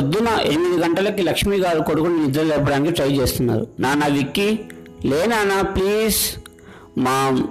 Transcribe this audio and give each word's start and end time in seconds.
పొద్దున 0.00 0.28
ఎనిమిది 0.28 0.76
గంటలకి 0.76 1.22
లక్ష్మి 1.22 1.56
గారు 1.56 1.82
కొడుకుని 1.82 2.26
నిద్ర 2.26 2.42
లేపడానికి 2.42 2.92
ట్రై 2.92 3.08
చేస్తున్నారు. 3.08 3.66
నాన్న 3.80 4.06
విక్కి 4.06 4.60
లే 5.04 5.26
నాన్న 5.26 5.60
ప్లీజ్. 5.60 6.16
మా 6.98 7.42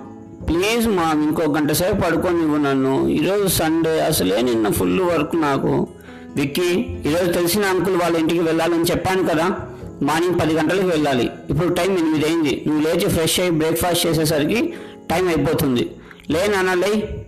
ప్లీజ్ 0.48 0.88
మా 0.88 1.12
ఇంకో 1.12 1.44
గంట 1.44 1.72
సేపు 1.72 2.02
పడుకొని 2.02 2.42
ఇవ్వు 2.42 2.58
నన్ను. 2.58 3.08
ఈరోజు 3.08 3.48
సండే 3.48 4.02
అసలే 4.02 4.42
నిన్న 4.42 4.70
ఫుల్ 4.70 5.02
వర్క్ 5.02 5.36
నాకు. 5.36 5.88
విక్కీ 6.36 6.72
ఈరోజు 7.06 7.32
తెలిసిన 7.32 7.66
అంకుల్ 7.66 8.02
వాళ్ళ 8.02 8.18
ఇంటికి 8.18 8.40
వెళ్ళాలని 8.40 8.84
చెప్పాను 8.84 9.24
కదా. 9.24 9.58
మార్నింగ్ 10.02 10.40
పది 10.40 10.54
గంటలకు 10.54 10.88
వెళ్ళాలి. 10.88 11.30
ఇప్పుడు 11.50 11.74
టైం 11.74 11.98
ఎనిమిది 11.98 12.26
అయింది. 12.26 12.64
నువ్వు 12.68 12.84
లేచి 12.84 13.10
ఫ్రెష్ 13.10 13.40
అయ్యి 13.40 13.54
బ్రేక్ఫాస్ట్ 13.54 14.08
చేసేసరికి 14.08 14.74
టైం 15.12 15.28
అయిపోతుంది. 15.28 15.90
లే 16.32 16.48
నాన్న 16.48 16.74
లే. 16.74 17.26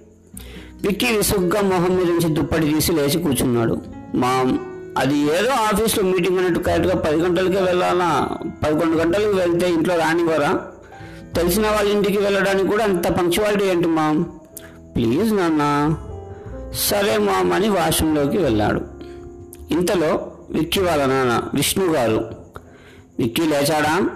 విక్కీ 0.81 1.07
విసుగ్గా 1.17 1.61
మొహం 1.61 1.95
మీద 1.95 2.05
నుంచి 2.05 2.33
దుప్పటి 2.33 2.73
తీసి 2.73 2.91
లేచి 2.91 3.23
కూర్చున్నాడు. 3.23 3.81
మా 4.15 4.57
అది 4.97 5.17
ఏదో 5.17 5.49
ఆఫీస్లో 5.51 6.03
మీటింగ్ 6.03 6.37
అన్నట్టు 6.37 6.59
కరెక్ట్గా 6.59 6.95
పది 6.95 7.15
గంటలకే 7.15 7.61
వెళ్ళాలా? 7.61 8.37
పదకొండు 8.63 8.97
గంటలకు 8.97 9.35
వెళ్తే 9.35 9.69
ఇంట్లో 9.69 9.95
రానివ్వరా 9.95 10.61
తెలిసిన 11.35 11.67
వాళ్ళ 11.67 11.91
ఇంటికి 11.91 12.17
వెళ్ళడానికి 12.17 12.67
కూడా 12.67 12.83
అంత 12.83 13.07
పంక్చువాలిటీ 13.07 13.65
ఏంటి 13.65 13.87
మామ్? 13.87 14.23
ప్లీజ్ 14.95 15.33
నాన్న. 15.33 15.95
సరే 16.73 17.17
మామ్ 17.17 17.53
అని 17.53 17.69
వాష్రూమ్లోకి 17.69 18.37
వెళ్ళాడు. 18.37 18.81
ఇంతలో 19.71 20.31
విక్కీ 20.49 20.79
వాళ్ళ 20.79 21.05
నాన్న 21.05 21.41
విష్ణు 21.53 21.85
గారు 21.85 22.31
విక్కీ 23.19 23.41
లేచాడా? 23.41 24.09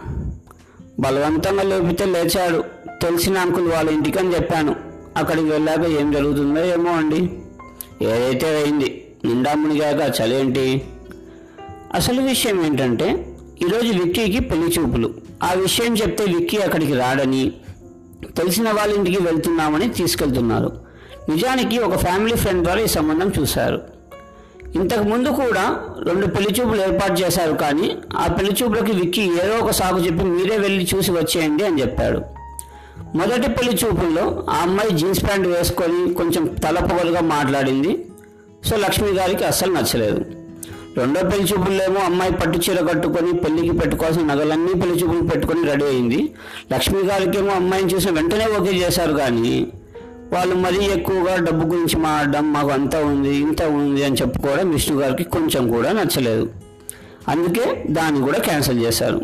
బలవంతంగా 0.99 1.63
లేపితే 1.63 2.05
లేచాడు. 2.05 2.63
తెలిసిన 3.01 3.37
అంకుల్ 3.37 3.71
వాళ్ళ 3.71 3.89
ఇంటికి 3.89 4.19
అని 4.19 4.35
చెప్పాను. 4.35 4.75
అక్కడికి 5.17 5.49
వెళ్ళాక 5.49 5.79
ఏం 5.79 6.11
జరుగుతుందో 6.11 6.65
ఏమో 6.65 6.91
అండి. 6.91 7.39
ఏదైతే 8.01 8.55
అయింది. 8.55 9.04
నిండా 9.25 9.53
మునిగాక 9.53 10.21
చలేంటి? 10.21 10.81
అసలు 11.93 12.21
విషయం 12.21 12.65
ఏంటంటే 12.65 13.25
ఈరోజు 13.61 14.03
విక్కీకి 14.03 14.39
పెళ్ళి 14.39 14.67
చూపులు. 14.79 15.13
ఆ 15.43 15.53
విషయం 15.53 15.95
చెప్తే 15.95 16.23
విక్కీ 16.23 16.57
అక్కడికి 16.57 16.93
రాడని 16.93 17.51
తెలిసిన 18.37 18.71
వాళ్ళ 18.71 18.93
ఇంటికి 18.93 19.23
వెళ్తున్నామని 19.23 19.89
తీసుకెళ్తున్నారు. 19.89 20.71
నిజానికి 21.29 21.79
ఒక 21.79 21.97
ఫ్యామిలీ 21.97 22.35
ఫ్రెండ్ 22.35 22.63
ద్వారా 22.63 22.79
ఈ 22.79 22.87
సంబంధం 22.87 23.31
చూశారు. 23.41 23.81
ఇంతకు 24.75 25.03
ముందు 25.03 25.29
కూడా 25.29 25.79
రెండు 26.03 26.25
పెళ్ళి 26.27 26.61
చూపులు 26.61 26.81
ఏర్పాటు 26.81 27.13
చేశారు 27.13 27.53
కానీ 27.53 27.97
ఆ 28.15 28.27
పెళ్ళి 28.27 28.53
చూపులకి 28.63 28.91
విక్కి 28.91 29.21
ఏదో 29.21 29.65
ఒక 29.65 29.71
సాగు 29.71 29.99
చెప్పి 29.99 30.23
మీరే 30.23 30.57
వెళ్ళి 30.57 30.87
చూసి 30.95 31.11
వచ్చేయండి 31.11 31.65
అని 31.65 31.81
చెప్పాడు. 31.81 32.21
మొదటి 33.15 33.49
పెళ్ళి 33.49 33.77
చూపుల్లో 33.85 34.45
ఆ 34.49 34.55
అమ్మాయి 34.61 34.97
జీన్స్ 34.97 35.23
ప్యాంట్ 35.23 35.47
వేసుకొని 35.47 36.13
కొంచెం 36.13 36.45
తలపొగలుగా 36.45 37.21
మాట్లాడింది. 37.21 38.05
సో 38.67 38.75
లక్ష్మి 38.77 39.11
గారికి 39.11 39.43
అస్సలు 39.43 39.73
నచ్చలేదు. 39.73 40.21
రెండో 40.97 41.21
పెళ్ళి 41.29 41.45
చూపుల్లేమో 41.53 41.99
అమ్మాయి 41.99 42.33
పట్టు 42.33 42.57
చీర 42.57 42.79
కట్టుకొని 42.85 43.33
పెళ్ళికి 43.33 43.73
పెట్టుకోవాల్సిన 43.77 44.23
నగలన్నీ 44.33 44.73
పెళ్ళి 44.73 44.95
చూపులు 44.99 45.27
పెట్టుకొని 45.27 45.63
రెడీ 45.69 45.85
అయింది. 45.85 46.19
లక్ష్మి 46.73 47.01
గారికేమో 47.03 47.51
అమ్మాయిని 47.51 47.93
చూసిన 47.93 48.11
వెంటనే 48.11 48.45
ఓకే 48.59 48.73
చేశారు 48.77 49.13
కానీ 49.13 49.67
వాళ్ళు 50.33 50.55
మరీ 50.55 50.85
ఎక్కువగా 50.85 51.33
డబ్బు 51.35 51.63
గురించి 51.73 51.97
మాట్లాడడం 51.97 52.53
మాకు 52.53 52.69
అంత 52.69 52.95
ఉంది 52.95 53.33
ఇంత 53.35 53.63
ఉంది 53.63 54.03
అని 54.03 54.15
చెప్పుకోవడం 54.15 54.71
విష్ణు 54.71 54.95
గారికి 55.01 55.23
కొంచెం 55.23 55.63
కూడా 55.71 55.91
నచ్చలేదు. 55.91 56.49
అందుకే 57.27 57.83
దాన్ని 57.89 58.21
కూడా 58.21 58.39
క్యాన్సిల్ 58.39 58.79
చేశారు. 58.79 59.19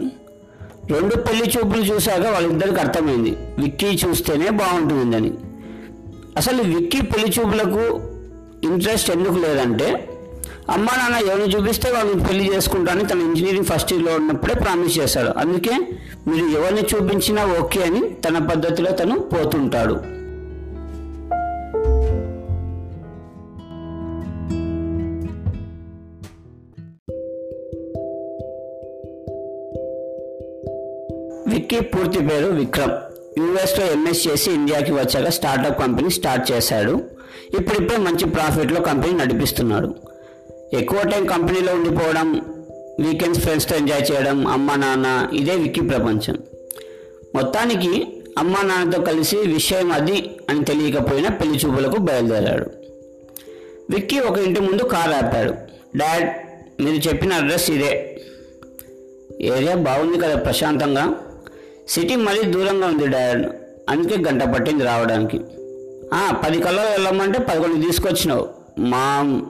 రెండు 0.91 1.15
పెళ్ళి 1.15 1.51
చూపులు 1.57 1.81
చూశాక 1.81 2.25
వాళ్ళిద్దరికి 2.27 2.79
అర్థమైంది 2.79 3.33
విక్కీ 3.59 3.99
చూస్తేనే 4.03 4.49
బాగుంటుందని. 4.49 5.31
అసలు 6.37 6.61
విక్కీ 6.63 7.01
పెళ్ళి 7.01 7.29
చూపులకు 7.39 7.83
ఇంట్రెస్ట్ 8.63 9.11
ఎందుకు 9.11 9.33
లేదంటే 9.33 10.07
అమ్మా 10.69 10.93
నాన్న 10.97 11.27
ఎవరిని 11.27 11.55
చూపిస్తే 11.55 11.91
వాళ్ళని 11.91 12.23
పెళ్ళి 12.23 12.55
చేసుకుంటానని 12.55 13.07
తన 13.07 13.19
ఇంజనీరింగ్ 13.19 13.65
ఫస్ట్ 13.65 13.93
ఇయర్లో 13.93 14.15
ఉన్నప్పుడే 14.15 14.53
ప్రామిస్ 14.53 14.99
చేశాడు. 14.99 15.39
అందుకే 15.39 15.75
మీరు 16.27 16.45
ఎవరిని 16.45 16.81
చూపించినా 16.81 17.45
ఓకే 17.59 17.83
అని 17.83 18.01
తన 18.09 18.37
పద్ధతిలో 18.37 18.91
తను 18.91 19.19
పోతుంటాడు. 19.19 20.21
విక్కీ 31.49 31.79
పూర్తి 31.79 32.19
పేరు 32.19 32.47
విక్రమ్. 32.47 32.91
యూఎస్లో 33.39 33.85
ఎంఎస్ 33.85 34.27
చేసి 34.27 34.51
ఇండియాకి 34.51 34.91
వచ్చాక 34.91 35.29
స్టార్టప్ 35.29 35.79
కంపెనీ 35.79 36.09
స్టార్ట్ 36.09 36.51
చేశాడు. 36.51 37.20
ఇప్పుడిప్పుడే 37.59 37.97
మంచి 37.97 38.25
ప్రాఫిట్లో 38.25 38.81
కంపెనీ 38.81 39.13
నడిపిస్తున్నాడు. 39.13 39.95
ఎక్కువ 40.73 41.01
టైం 41.01 41.25
కంపెనీలో 41.25 41.73
ఉండిపోవడం 41.73 42.33
వీకెండ్స్ 42.99 43.41
ఫ్రెండ్స్తో 43.41 43.75
ఎంజాయ్ 43.75 44.11
చేయడం 44.11 44.47
అమ్మ 44.47 44.75
నాన్న 44.75 45.29
ఇదే 45.33 45.55
విక్కీ 45.55 45.81
ప్రపంచం. 45.81 46.37
మొత్తానికి 47.35 48.07
అమ్మ 48.37 48.57
నాన్నతో 48.63 49.01
కలిసి 49.01 49.37
విషయం 49.37 49.91
అది 49.91 50.29
అని 50.49 50.63
తెలియకపోయినా 50.63 51.29
పెళ్ళి 51.29 51.57
చూపులకు 51.57 51.97
బయలుదేరాడు. 51.97 52.65
విక్కీ 53.89 54.19
ఒక 54.19 54.37
ఇంటి 54.37 54.59
ముందు 54.59 54.83
కారు 54.83 55.25
ఆపాడు. 55.25 55.53
డాడ్ 55.97 56.29
మీరు 56.81 57.07
చెప్పిన 57.07 57.33
అడ్రస్ 57.33 57.71
ఇదే. 57.71 58.21
ఏరియా 59.41 59.75
బాగుంది 59.75 60.17
కదా 60.17 60.35
ప్రశాంతంగా. 60.35 61.15
సిటీ 61.87 62.15
మరీ 62.15 62.43
దూరంగా 62.43 62.87
ఉంది 62.87 63.07
డాడ్. 63.07 63.47
అందుకే 63.89 64.23
గంట 64.23 64.43
పట్టింది 64.43 64.83
రావడానికి. 64.83 65.39
పది 66.45 66.59
కల్లా 66.59 66.83
వెళ్ళమంటే 66.83 67.39
పదకొండు 67.39 67.85
తీసుకొచ్చినావు. 67.85 68.47
మా 68.79 69.41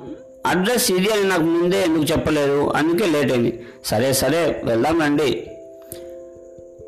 అడ్రస్ 0.46 0.92
ఇది 0.92 1.10
అని 1.10 1.24
నాకు 1.24 1.42
ముందే 1.42 1.84
ఎందుకు 1.84 2.04
చెప్పలేదు. 2.04 2.70
అందుకే 2.70 3.12
లేట్ 3.12 3.32
అయింది. 3.32 3.64
సరే 3.86 4.14
సరే 4.14 4.62
వెళ్దాం 4.64 5.02
రండి. 5.02 5.48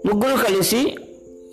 ముగ్గురు 0.06 0.44
కలిసి 0.44 0.96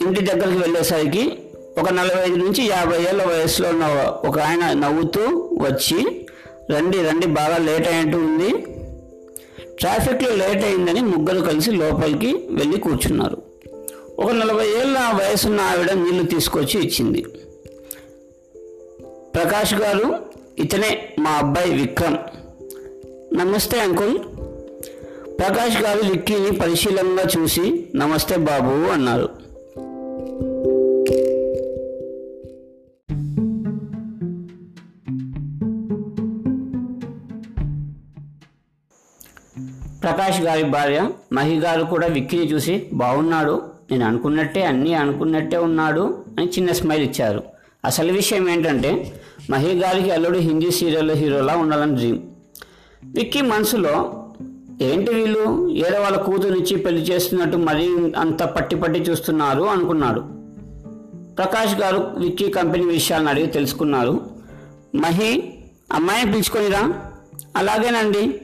ఇంటి 0.01 0.21
దగ్గరికి 0.21 0.59
వెళ్ళేసరికి 0.59 1.33
ఒక 1.79 1.89
నలభై 1.89 2.25
ఐదు 2.25 2.37
నుంచి 2.37 2.67
యాభై 2.67 3.03
ఏళ్ళ 3.03 3.25
వయసులో 3.25 3.69
ఉన్న 3.69 3.85
ఒక 4.29 4.39
ఆయన 4.39 4.73
నవ్వుతూ 4.73 5.21
వచ్చి 5.61 6.27
రండి 6.71 7.03
రండి 7.03 7.27
బాగా 7.27 7.59
లేట్ 7.59 7.89
అయినట్టు 7.89 8.17
ఉంది. 8.17 8.51
ట్రాఫిక్లో 9.79 10.37
లేట్ 10.37 10.65
అయిందని 10.65 11.01
ముగ్గురు 11.03 11.41
కలిసి 11.41 11.71
లోపలికి 11.71 12.35
వెళ్ళి 12.51 12.81
కూర్చున్నారు. 12.81 13.43
ఒక 14.19 14.31
నలభై 14.31 14.67
ఏళ్ళ 14.67 14.99
వయసున్న 14.99 15.61
ఆవిడ 15.61 15.91
నీళ్ళు 15.91 16.27
తీసుకొచ్చి 16.27 16.81
ఇచ్చింది. 16.81 17.25
ప్రకాష్ 19.35 19.75
గారు 19.75 20.17
ఇతనే 20.59 21.15
మా 21.19 21.31
అబ్బాయి 21.31 21.71
విక్రమ్. 21.71 22.17
నమస్తే 23.37 23.81
అంకుల్. 23.81 24.19
ప్రకాష్ 25.39 25.83
గారు 25.83 26.01
విక్కీని 26.11 26.59
పరిశీలనగా 26.59 27.25
చూసి 27.39 27.87
నమస్తే 27.95 28.37
బాబు 28.37 28.91
అన్నారు. 28.91 29.29
ప్రకాష్ 40.03 40.41
గారి 40.41 40.65
భార్య 40.65 41.11
మహి 41.33 41.59
గారు 41.59 41.83
కూడా 41.83 42.07
విక్కీని 42.07 42.53
చూసి 42.53 42.87
బాగున్నాడు 42.93 43.63
నేను 43.91 44.07
అనుకున్నట్టే 44.07 44.63
అన్నీ 44.63 44.95
అనుకున్నట్టే 44.95 45.57
ఉన్నాడు 45.57 46.25
అని 46.39 46.49
చిన్న 46.49 46.73
స్మైల్ 46.73 47.03
ఇచ్చారు. 47.03 47.43
అసలు 47.85 48.13
విషయం 48.13 48.49
ఏంటంటే 48.49 49.20
మహి 49.51 49.79
గారికి 49.79 50.11
అల్లుడు 50.11 50.39
హిందీ 50.39 50.71
సీరియల్లో 50.71 51.15
హీరోలా 51.15 51.57
ఉండాలని 51.57 51.95
డ్రీమ్ 51.95 52.19
విక్కీ 53.05 53.41
మనసులో 53.41 54.15
ఏంటి 54.83 55.15
వీళ్ళు? 55.15 55.69
ఏదో 55.71 56.01
వాళ్ళ 56.01 56.17
కూతురిచ్చి 56.17 56.77
పెళ్ళి 56.77 57.03
చేస్తున్నట్టు 57.03 57.57
మరీ 57.57 58.13
అంత 58.19 58.43
పట్టి 58.43 58.77
పట్టి 58.77 59.01
చూస్తున్నారు? 59.01 59.63
అనుకున్నాడు. 59.63 60.21
ప్రకాష్ 61.35 61.75
గారు 61.75 62.11
విక్కీ 62.19 62.51
కంపెనీ 62.51 62.85
విషయాలను 62.85 63.29
అడిగి 63.29 63.47
తెలుసుకున్నారు. 63.47 64.21
మహి 64.95 65.53
అమ్మాయిని 65.93 66.33
పిలుచుకొనిరా 66.33 66.95
అలాగేనండి. 67.57 68.41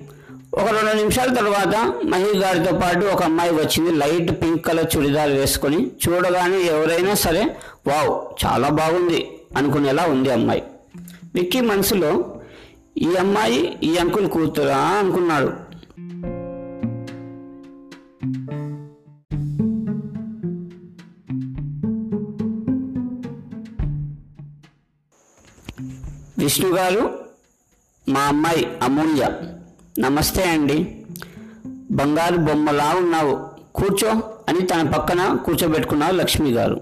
ఒక 0.54 0.69
రెండు 0.69 0.96
నిమిషాల 0.96 1.34
తర్వాత 1.34 1.92
మహి 2.04 2.38
గారితో 2.38 2.72
పాటు 2.72 3.06
ఒక 3.06 3.22
అమ్మాయి 3.22 3.50
వచ్చింది. 3.50 3.90
లైట్ 3.90 4.42
పింక్ 4.42 4.66
కలర్ 4.66 4.96
చుడిదార్ 4.96 5.31
వేసుకొని 5.31 5.90
చూడగానే 6.08 6.62
ఎవరైనా 6.62 7.14
సరే 7.14 7.56
వావ్ 7.86 8.44
చాలా 8.46 8.69
బాగుంది 8.69 9.28
అనుకునేలా 9.56 10.02
ఉంది 10.02 10.31
అమ్మాయి. 10.31 10.62
విక్కీ 11.36 11.60
మనసులో 11.60 12.40
ఈ 12.98 13.14
అమ్మాయి 13.14 13.78
ఈ 13.82 13.96
అంకుల్ 13.96 14.28
కూతురా 14.28 14.76
అనుకున్నాడు. 14.76 15.46
విష్ణు 26.38 26.68
గారు 26.68 27.18
మా 28.08 28.20
అమ్మాయి 28.20 28.78
అమూల్య 28.82 29.30
నమస్తే 29.98 30.44
అండి. 30.44 31.04
బంగారు 31.90 32.36
బొమ్మలా 32.36 32.94
ఉన్నావు. 32.98 33.46
కూర్చో 33.74 34.08
అని 34.48 34.62
తన 34.62 34.90
పక్కన 34.90 35.36
కూర్చోబెట్టుకున్నారు 35.44 36.16
లక్ష్మి 36.16 36.50
గారు. 36.50 36.80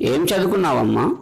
ఏం 0.00 0.24
చదువుకున్నావమ్మా? 0.24 1.16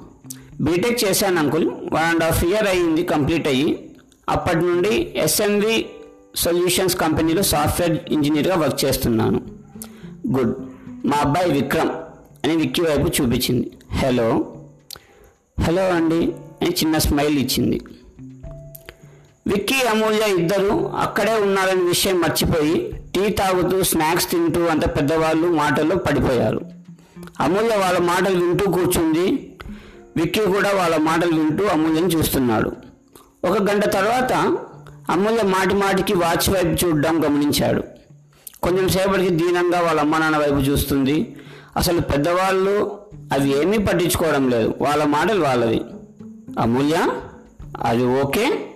బీటెక్ 0.61 1.05
చేశాను 1.05 1.39
uncle. 1.39 1.67
One 1.67 2.05
and 2.05 2.25
half 2.25 2.45
year 2.45 2.67
అయ్యింది 2.67 3.03
కంప్లీట్ 3.03 3.49
అయ్యి. 3.49 3.91
అప్పటి 4.29 4.57
నుండి 4.57 5.13
ఎస్ఎన్వి 5.17 5.87
సొల్యూషన్స్ 6.37 6.97
కంపెనీలో 6.97 7.43
సాఫ్ట్వేర్ 7.43 7.99
ఇంజనీర్గా 8.09 8.57
వర్క్ 8.57 8.85
చేస్తున్నాను. 8.85 9.41
గుడ్ 10.37 10.55
మా 11.07 11.17
అబ్బాయి 11.17 11.53
విక్రమ్ 11.53 11.91
అని 12.45 12.57
విక్కీ 12.57 12.83
వైపు 12.83 13.23
చూపించింది. 13.23 13.71
హలో 13.95 14.57
హలో 15.61 15.89
అండి 15.89 16.33
అని 16.63 16.71
చిన్న 16.71 16.99
స్మైల్ 16.99 17.39
ఇచ్చింది. 17.39 17.81
విక్కీ 19.47 19.89
అమూల్య 19.89 20.35
ఇద్దరు 20.39 20.89
అక్కడే 20.89 21.35
ఉన్నారనే 21.35 21.83
విషయం 21.83 22.21
మర్చిపోయి 22.21 22.93
టీ 23.15 23.29
తాగుతూ 23.29 23.83
స్నాక్స్ 23.83 24.31
తింటూ 24.31 24.65
అంత 24.65 24.97
పెద్దవాళ్ళు 24.97 25.49
మాటల్లో 25.49 25.97
పడిపోయారు. 25.97 26.61
అమూల్య 27.41 27.77
వాళ్ళ 27.77 27.99
మాటలు 27.99 28.45
వింటూ 28.45 28.71
కూర్చుంది. 28.71 29.56
విక్కీ 30.17 30.41
కూడా 30.41 30.73
వాళ్ళ 30.75 30.97
మాటలు 30.97 31.41
వింటూ 31.41 31.65
అమూల్యని 31.65 32.07
చూస్తున్నాడు. 32.07 32.73
ఒక 33.45 33.63
గంట 33.63 33.85
తర్వాత 33.85 34.33
అమూల్య 35.11 35.43
మాటి 35.43 35.75
మాటికి 35.75 36.15
వాచ్ 36.15 36.51
వైపు 36.51 36.87
చూడడం 36.87 37.25
గమనించాడు. 37.25 37.83
కొంచెం 38.63 38.89
సేపటికి 38.89 39.31
దీనంగా 39.31 39.81
వాళ్ళ 39.81 40.01
అమ్మ 40.01 40.19
నాన్న 40.19 40.37
వైపు 40.37 40.55
చూస్తుంది. 40.55 41.37
అసలు 41.77 42.01
పెద్దవాళ్ళు 42.01 42.99
అవి 43.33 43.63
ఏమీ 43.63 43.79
పట్టించుకోవడం 43.79 44.51
లేదు. 44.51 44.75
వాళ్ళ 44.81 45.05
మాటలు 45.05 45.45
వాళ్ళవి. 45.45 45.85
అమూల్య 46.61 47.09
అది 47.85 48.05
ఓకే? 48.05 48.76